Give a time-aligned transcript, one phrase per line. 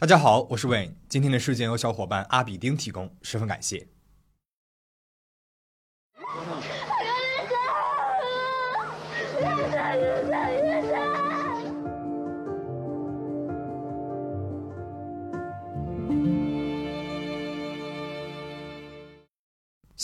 [0.00, 0.92] 大家好，我是 Wayne。
[1.08, 3.88] 今天的事件由小伙伴阿比丁提供，十分感谢。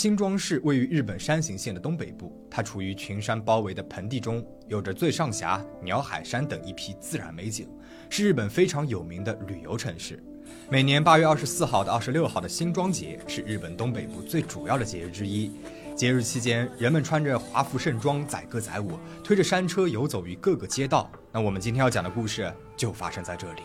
[0.04, 7.66] 新庄市位于日本山形县的东北部，它处于群山包围的盆地中，有着最上峡、鸟海山等一批自然美景，
[8.10, 10.22] 是日本非常有名的旅游城市。
[10.68, 15.50] 每年八月二十四号到二十六号的新庄节是日本东北部最主要的节日之一。
[15.96, 21.10] 节日期间，人们穿着华服盛装，载歌载舞，推着山车游走于各个街道。
[21.32, 23.62] 那我们今天要讲的故事就发生在这里。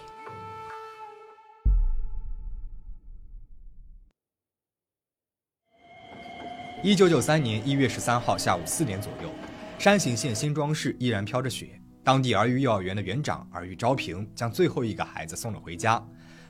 [6.81, 9.29] 一九九三年一月十三号下午四点左右，
[9.77, 11.77] 山形县新庄市依然飘着雪。
[12.05, 16.01] 当地儿育幼儿园的园长儿育昭平将最后一个孩子送了回家，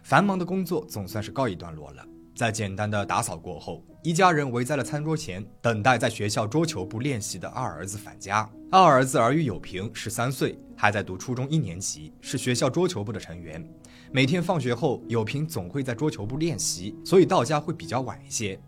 [0.03, 2.05] 繁忙的工作总算是告一段落了。
[2.35, 8.47] 在简单的打扫过后，一家人围在了餐桌前，等待在学校桌球部练习的二儿子返家。
[8.69, 13.67] 二儿子儿育有平十三岁，还在读初中一年级，是学校桌球部的成员。
[14.11, 18.59] 每天放学后，有平总会在桌球部练习，所以到家会比较晚一些。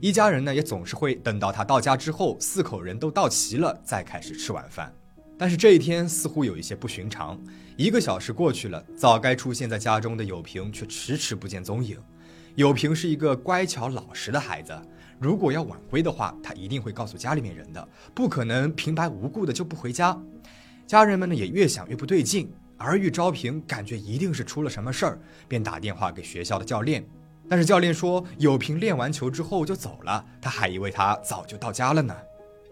[0.00, 4.92] 一家人呢也总是会等到他到家之后，四口人都到齐了再开始吃晚饭。
[5.38, 7.38] 但是这一天似乎有一些不寻常，
[7.76, 11.98] 一个小时过去了，早该出现在家中的有平却迟迟不见踪影。
[12.54, 14.72] 有平是一个乖巧老实的孩子，
[15.18, 20.18] 如果要晚归的话，他一定会告诉家里面人的，不可能平白无故的就不回家。
[20.86, 27.06] 家人们呢也越想越不对劲，而玉昭平感觉一定是出了什么事儿，便打电话给学校的教练。
[27.48, 32.16] 但是教练说，有平练完球之后就走了，他还以为他早就到家了呢。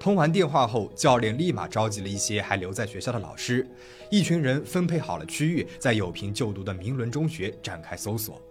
[0.00, 3.66] 通完电话后，教练立马召集了一些还留在学校的老师，
[4.11, 8.42] 一群人分配好了区域，在有平就读的明伦中学展开搜索。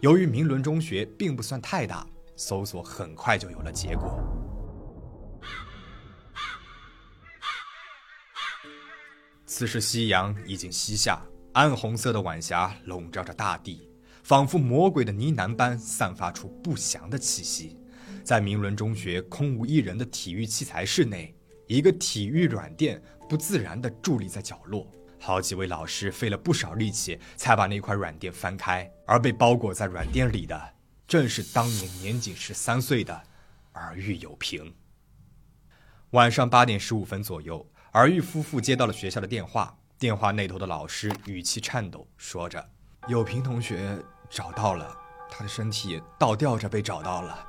[0.00, 4.18] 由于明伦中学并不算太大，搜索很快就有了结果。
[9.46, 11.22] 此时夕阳已经西下，
[11.54, 13.87] 暗红色的晚霞笼罩着大地。
[14.28, 17.78] 仿佛魔鬼的呢喃般散发出不祥的气息，
[18.22, 21.34] 在明伦中学空无一人的体育器材室内，
[21.66, 24.86] 一个体育软垫不自然地伫立在角落。
[25.18, 30.74] 好几位老师费了不少力气才把那块软垫翻开，而被包裹在软垫里的，
[31.06, 33.18] 正是当年年仅十三岁的
[33.72, 34.74] 儿玉有平。
[36.10, 42.62] 晚上八点十五分左右，儿玉夫妇接到了学校的电话，电话那头的老师语气颤抖，说着
[43.08, 43.98] ：“有平同学。”
[44.30, 44.96] 找到了，
[45.30, 47.46] 他的身体倒吊着被找到了。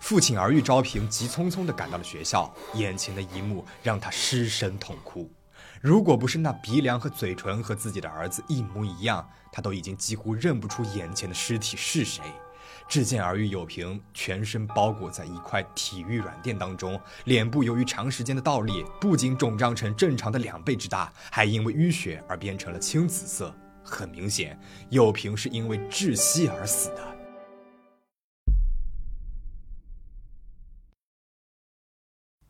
[0.00, 5.30] 父亲儿玉昭平急匆匆地赶到了学校，眼前的一幕让他失声痛哭。
[5.80, 12.22] 如果不是那鼻梁和嘴唇和自己的儿子一模一样，他都已经几乎认不出眼前的尸体是谁。
[12.86, 23.54] 只见儿玉有平全身包裹在一块体育软垫当中，脸部由于长时间的倒立，不仅肿胀成正常的两倍之大，还因为淤血而变成了青紫色。
[23.84, 24.58] 很明显，
[24.88, 27.14] 有平是因为窒息而死的。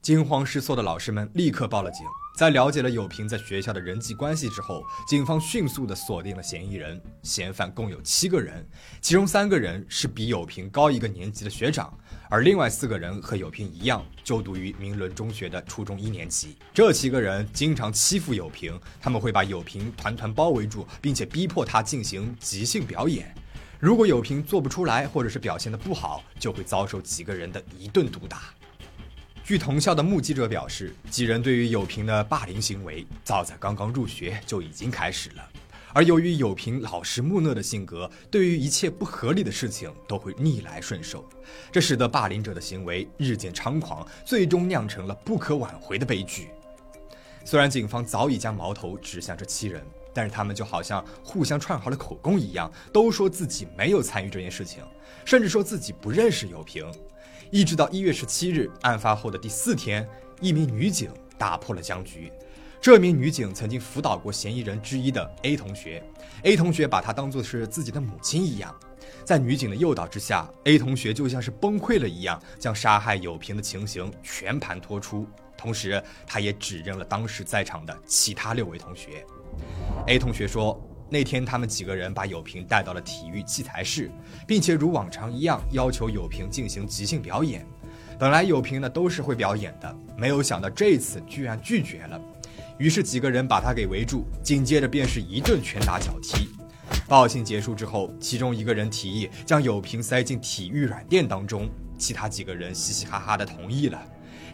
[0.00, 2.06] 惊慌失措的老师们立刻报了警。
[2.37, 7.00] 在了解了有平在学校的人际关系之后，警方迅速的锁定了嫌疑人。
[7.23, 8.69] 嫌犯共有七个人，
[9.00, 11.97] 其中三个人是比有平高一个年级的学长，
[12.28, 16.57] 而另外四个人和有平一样，就读于明伦中学的初中一年级。
[16.73, 23.33] 这七个人经常欺负友平，他们会把友平团团包围住，并且逼迫他进行即兴表演。
[23.79, 28.45] 如果有平做不出来，或者是表现的不好，就会遭受几个人的一顿毒打。
[29.45, 35.47] 据同校的目击者表示，几人对于友平的霸凌行为，早在刚刚入学就已经开始了。
[35.94, 41.25] 而由于有平老实木讷的性格，对于一切不合理的事情都会逆来顺受，
[41.71, 46.49] 这使得霸凌者的行为日渐猖狂，最终酿成了不可挽回的悲剧。
[47.44, 54.82] 虽然警方早已将矛头指向这七人，但是他们就好像互相串好了口供一样，都说自己没有参与这件事情，
[55.25, 56.85] 甚至说自己不认识有平。
[57.52, 60.08] 一直到一月十七日，案发后的第四天，
[60.40, 61.08] 一名女警
[61.38, 62.32] 打破了僵局。
[62.85, 66.03] 这名女警曾经辅导过嫌疑人之一的 A 同学
[66.43, 68.75] ，A 同学把她当作是自己的母亲一样。
[69.25, 75.27] 在女警的诱导之下，A 同学就像是崩溃了一样，将杀害友平的情形全盘托出，
[75.57, 79.25] 同时他也指认了当时在场的其他六位同学。
[80.07, 80.79] A 同学说。
[81.11, 84.11] 那天，他们几个人把友平带到了体育器材室，
[84.49, 87.65] 并且如往常一样要求友平进行即兴表演。
[88.19, 92.21] 本来友平呢都是会表演的，没有想到这次居然拒绝了。
[92.79, 96.49] 于是几个人把他给围住，紧接着便是一顿拳打脚踢。
[97.09, 101.69] 报信结束之后，其中一个人提议将有平塞进体育软垫当中，
[101.99, 104.03] 其他几个人嘻嘻哈哈的同意了。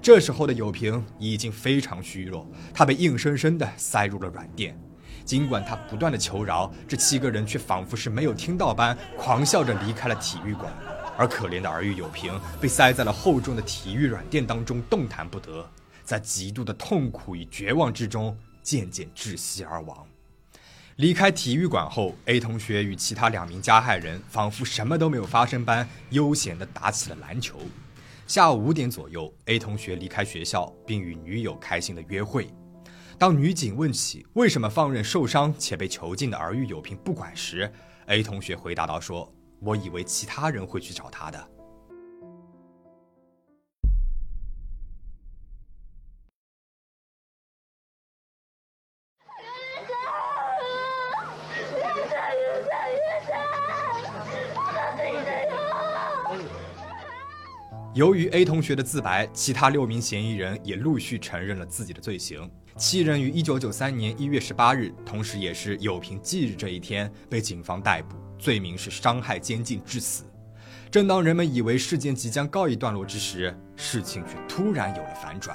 [0.02, 4.78] 这时候的有平已经非常虚弱，他被硬生生的塞入了软垫。
[5.24, 10.72] 尽管他不断的求饶，这七个人却仿佛是没有听到般，狂笑着离开了体育馆。
[11.16, 15.68] 而可怜的儿玉有平被塞在了厚重的体育软垫当中，动弹不得，
[16.10, 20.04] 在极度的痛苦与绝望之中，渐渐窒息而亡。
[20.96, 27.60] 离开体育馆后，A 同学与其他两名加害人仿佛什么都没有发生般，悠闲地打起了篮球。
[28.26, 32.52] 下午五点左右，A 同学离开学校，并与女友开心的约会。
[33.16, 37.72] 当女警问起为什么放任受伤且被囚禁的儿玉有平不管时
[38.06, 41.50] ，A 同学回答道：“说我以为其他人会去找他的。”
[58.00, 62.50] 由于 A 同学的自白，其他六名嫌疑人也陆续承认了自己的罪行。
[62.74, 70.24] 七人于1993年1月18日，同时也是有平忌日这一天，被警方逮捕，罪名是伤害监禁致死。
[70.90, 75.54] 正当人们以为事件即将告一段落之时，事情却突然有了反转。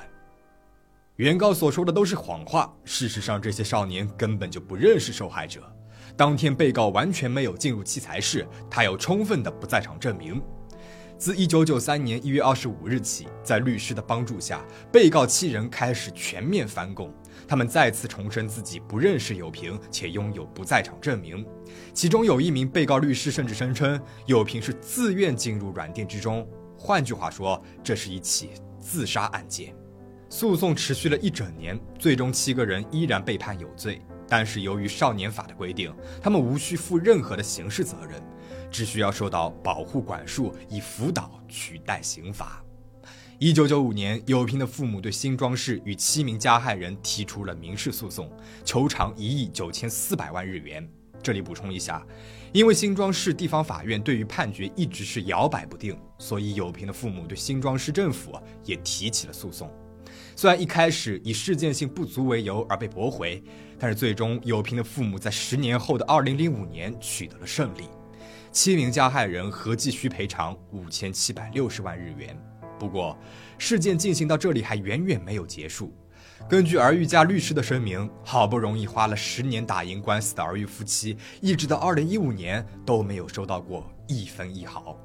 [1.15, 5.63] 原告所说的都是谎话，事实上，这些少年根本就不认识受害者。
[6.15, 10.39] 当天，被告完全没有进入器材室，他有充分的不在场证明。
[11.17, 17.13] 自1993年1月25日起，在律师的帮助下，被告七人开始全面翻供。
[17.47, 21.45] 他们再次重申自己不认识友平，且拥有不在场证明。
[21.93, 26.45] 其中有一名被告律师甚至声称，友平是自愿进入软垫之中。
[26.77, 29.73] 换句话说，这是一起自杀案件。
[30.29, 34.01] 诉讼持续了一整年，最终七个人依然被判有罪。
[34.27, 38.21] 但是由于少年法的规定，他们无需负任何的刑事责任。
[38.71, 42.61] 只需要受到保护管束，以辅导取代刑罚。
[43.37, 48.31] 一九九五年，有平的父母对新庄市与七名加害人提出了民事诉讼，
[48.63, 50.87] 求偿一亿九千四百万日元。
[51.21, 52.05] 这里补充一下，
[52.53, 59.69] 因为新庄市地方法院对于判决一直是摇摆不定，所以有平的父母对新庄市政府也提起了诉讼。
[60.35, 63.43] 虽然一开始以事件性不足为由而被驳回，
[63.79, 67.83] 但是最终有平的父母在十年后的二零零五年取得了胜利。
[68.55, 72.41] 七名加害人合计需赔偿五千七百六十万日元。
[72.79, 73.17] 不过，
[73.57, 75.93] 事件进行到这里还远远没有结束。
[76.47, 84.97] 根据儿玉家律师的声明，好不容易花了十年打赢官司的儿玉夫妻，一直到二零一五年都没有收到过一分一毫。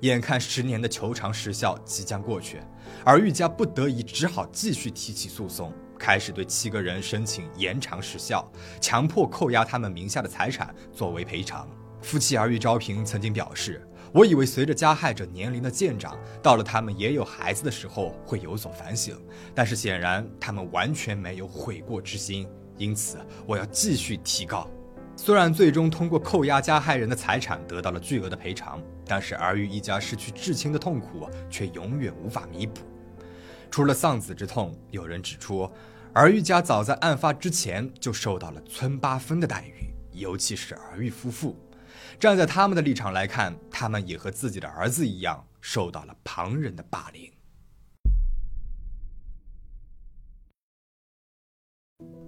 [0.00, 2.60] 眼看十年的求偿时效即将过去，
[3.06, 8.46] 儿玉家不得已只好继续提起诉讼，开始对七个人申请延长时效，
[8.78, 11.66] 强迫扣押他们名下的财产作为赔偿。
[12.02, 19.20] 夫妻儿玉昭平曾经表示：“我以为随着加害者年龄的渐长，到了他们也有孩子的时候会有所反省，
[19.54, 24.68] 但是显然他们完全没有悔过之心，因此我要继续提告。”
[25.14, 32.80] 虽然最终通过扣押加害人的财产得到了巨额的赔偿，但是儿玉一家失去至亲的痛苦却永远无法弥补。
[33.70, 35.70] 除了丧子之痛，有人指出，
[36.14, 41.54] 儿玉家早在案发之前就受到了村八分的待遇，尤其是儿玉夫妇。
[42.18, 47.30] 站在他们的立场来看，他们也和自己的儿子一样受到了旁人的霸凌。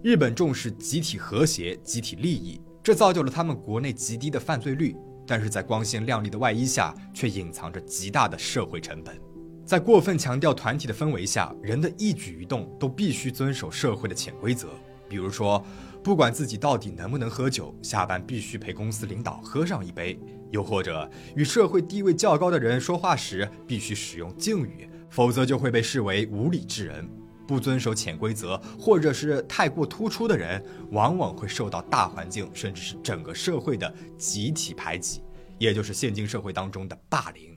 [0.03, 4.97] 日本重视集体和谐、集体利益，这造就了他们国内极低的犯罪率，
[5.27, 9.21] 但是在光鲜亮丽的外衣下，却隐藏着极大的社会成本。
[9.65, 14.69] 在过分强调团体的氛围下，人的一举一动都必须遵守社会的潜规则，
[15.09, 15.65] 比如说。
[16.03, 20.19] 不管自己到底能不能喝酒，下班必须陪公司领导喝上一杯；
[20.51, 27.09] 又或者与社会地位较高的人说话时必须使用敬语，否则就会被视为无礼之人。
[27.47, 35.23] 不遵守潜规则或者是太过突出的人，往往会受到大环境甚至是整个社会的集体排挤，
[35.59, 37.57] 也就是现今社会当中的霸凌。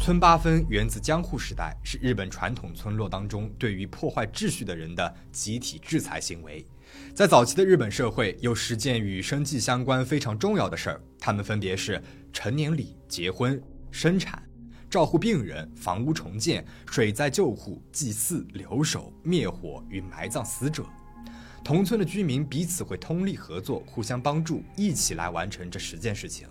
[0.00, 6.66] 村八分源自江户时代，是日本传统村落当中对于破坏秩序的人的集体制裁行为。
[7.14, 14.42] 在早期的日本社会，有十件与生计相关非常重要的事儿，它们分别是成年礼、结婚、生产、
[14.90, 20.84] 照护病人、房屋重建、水灾救护、祭祀、留守、灭火与埋葬死者。
[21.62, 26.46] 同村的居民彼此会通力合作，互相帮助，一起来完成这十件事情。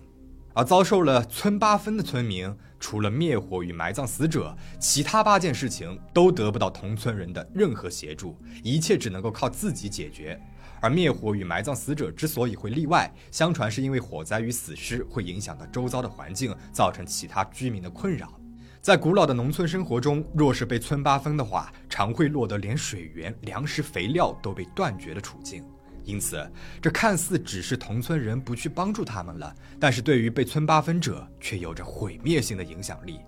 [0.54, 10.40] 而遭受了村八分的村民，除了灭火与埋葬死者，其他八件事情都得不到同村人的任何协助，一切只能够靠自己解决。
[10.80, 18.32] 而灭火与埋葬死者之所以会例外，相传是因为火灾与死尸会影响到周遭的环境，造成其他居民的困扰。
[18.80, 25.64] 在古老的农村生活中，若是被村八分的话，常会落得连水源、粮食、肥料都被断绝的处境。
[26.04, 26.46] 因此，
[26.80, 33.20] 这看似只是同村人不去帮助他们了，但是对于被村八分者却有着毁灭性的影响力。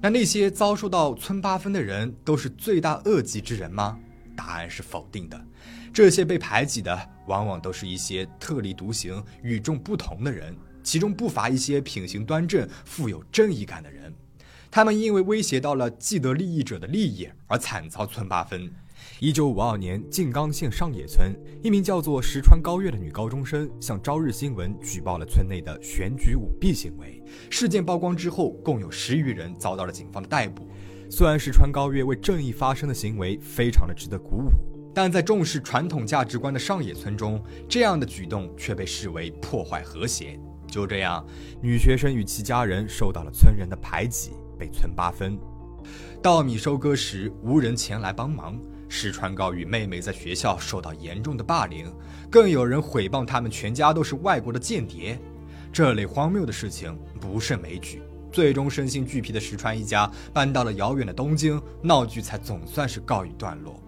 [0.00, 3.98] 那那些遭受到村八分的人都是罪大恶极之人吗？
[4.36, 5.40] 答案是否定的。
[5.92, 14.14] 这些被排挤的，往往都是一些特立独行、与众不同的人，其中不乏一些品行端正、富有正义感的人。
[14.70, 18.70] 他们因为威胁到了既得利益者的利益而惨遭村八分。
[19.20, 27.22] 一九五二年，静冈县上野村一名叫做石川高月的女高中生向朝日新闻举报了村内的选举舞弊行为。
[27.50, 30.68] 事件曝光之后，共有十余人遭到了警方的逮捕。
[31.10, 34.50] 虽然石川高月为正义发声的行为非常的值得鼓舞，
[34.94, 40.38] 但在重视传统价值观的上野村中，这样的举动却被视为破坏和谐。
[40.68, 41.26] 就这样，
[41.62, 45.38] 女学生与其家人受到了村人的排挤，被村八分。
[46.22, 48.60] 稻米收割时，无人前来帮忙。
[48.88, 51.92] 石川高与妹妹在学校受到严重的霸凌，
[52.30, 55.18] 更有人毁谤他们全家都是外国的间谍。
[55.72, 58.02] 这类荒谬的事情不胜枚举。
[58.32, 63.82] 最终，身心俱疲的石川一家搬到了遥远的东京，闹剧才总算是告一段落。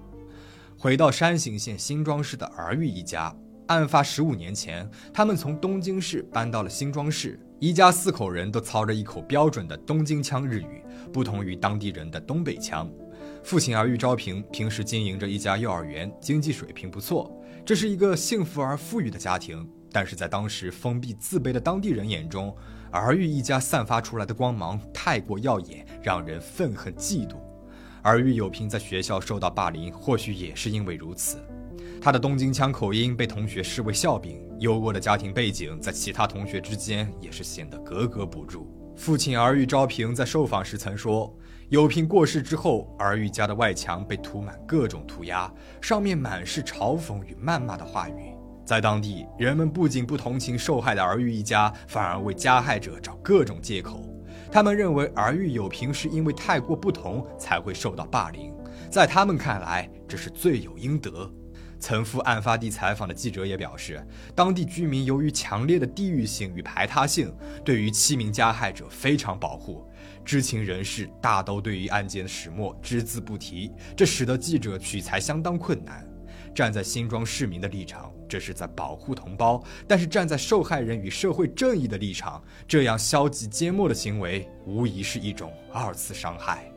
[0.78, 3.34] 回到山形县新庄市的儿玉一家，
[3.66, 7.38] 案发十五年前，他们从东京市搬到了新庄市。
[7.58, 12.90] 一家四口人都操着一口标准的东京腔日语，不同于当地人的东北腔。
[13.42, 17.30] 父亲儿玉昭平平时经营着一家幼儿园，经济水平不错，
[17.64, 19.68] 这是一个幸福而富裕的家庭。
[19.92, 22.54] 但是在当时封闭自卑的当地人眼中，
[22.92, 27.34] 儿玉一家散发出来的光芒太过耀眼，让人愤恨嫉妒。
[28.02, 31.38] 儿玉有平在学校受到霸凌，或许也是因为如此。
[32.00, 38.68] 他的东京腔口音被同学视为笑柄，优渥的家庭背景在其他同学之间也是显得格格不入。
[38.96, 41.34] 父亲儿玉昭平在受访时曾说。
[41.70, 45.48] 有平过世之后，儿玉家的外墙被涂满各种涂鸦，
[45.80, 48.34] 上面满是嘲讽与谩骂的话语。
[48.66, 54.04] 在当地，人们不仅不同情受害的儿玉一家，反而为加害者找各种借口。
[54.50, 58.52] 他们认为儿玉有平是因为太过不同才会受到霸凌，
[58.90, 61.32] 在他们看来，这是罪有应得。
[61.78, 67.32] 曾赴案发地采访的记者也表示，当地居民由于强烈的地域性与排他性，
[67.64, 69.88] 对于七名加害者非常保护。
[70.24, 76.06] 知情人士大都对于案件的始末只字不提，这使得记者取材相当困难。
[76.52, 86.70] 站在新庄市民的立场，这是在保护同胞；但是站在受害人与社会正义的立场，这样消极缄默的行为，无疑是一种二次伤害。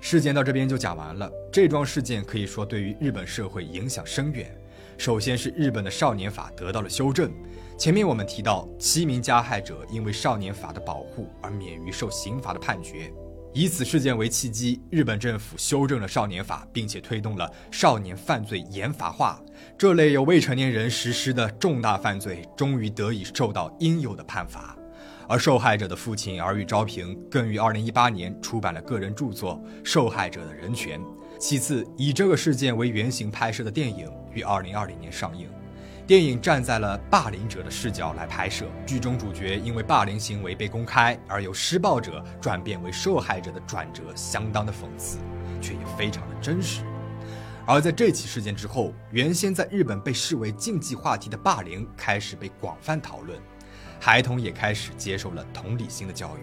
[0.00, 1.30] 事件到这边就讲完了。
[1.50, 4.54] 这桩事件可以说对于日本社会影响深远。
[4.98, 7.32] 首先是日本的少年法得到了修正。
[7.78, 13.12] 前面我们提到，七名加害者因为少年法的保护而免于受刑罚的判决。
[13.54, 19.38] 以此事件为契机，日本政府修正了少年法，并且推动了少年犯罪严罚化。
[19.76, 24.74] 这类由未成年人实施的重大犯罪，终于得以受到应有的判罚。
[25.32, 31.00] 而受害者的父亲儿玉昭平更于2018年出版了个人著作《受害者的人权》。
[31.40, 35.48] 其次，以这个事件为原型拍摄的电影于2020年上映。
[36.06, 45.16] 电影站在了霸凌者的视角来拍摄，剧中主角因为霸凌行为被公开而由施暴者转变为受害者的转折，相当的讽刺，
[45.62, 46.82] 却也非常的真实。
[47.64, 53.40] 而在这起事件之后，原先在日本被视为禁忌话题的霸凌开始被广泛讨论。
[54.04, 56.40] 孩童也开始接受了同理心的教育，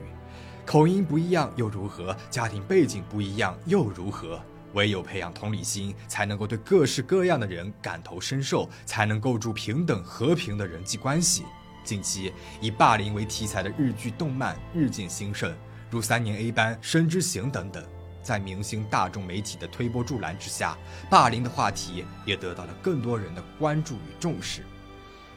[0.65, 2.15] 口音不一样又如何？
[2.29, 4.41] 家庭背景不一样又如何？
[4.71, 11.43] 唯有培养同理心，才能够对各式各样的人感同身受，才能构筑平等和平的人际关系。
[11.83, 15.53] 近期以霸凌为题材的日剧、动漫日渐兴盛，
[15.89, 17.83] 如《三年 A 班》《深之行》等等，
[18.23, 20.77] 在明星大众媒体的推波助澜之下，
[21.09, 24.63] 霸凌的话题也得到了更多人的关注与重视。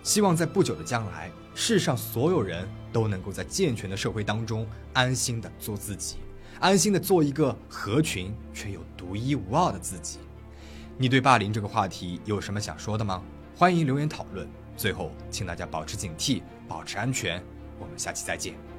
[0.03, 1.31] 希望在不久的将来。
[1.55, 6.17] 世上所有人都能够在健全的社会当中安心的做自己，
[6.61, 10.19] 安心的做一个合群却又独一无二的自己。
[10.97, 13.23] 你对霸凌这个话题有什么想说的吗？
[13.55, 14.49] 欢迎留言讨论。
[14.79, 17.43] 最后，请大家保持警惕，保持安全。
[17.79, 18.72] 我们下期再见。